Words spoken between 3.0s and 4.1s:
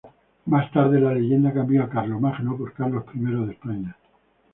I de España.